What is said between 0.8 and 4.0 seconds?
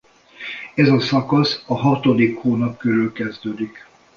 a szakasz a hatodik hónap körül kezdődik.